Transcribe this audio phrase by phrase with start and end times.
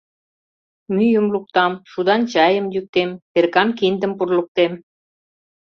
[0.95, 4.73] Мӱйым луктам, шудан чайым йӱктем, перкан киндым пурлыктем.